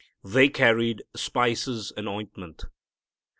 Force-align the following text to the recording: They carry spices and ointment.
They 0.23 0.49
carry 0.49 0.95
spices 1.15 1.93
and 1.95 2.09
ointment. 2.09 2.65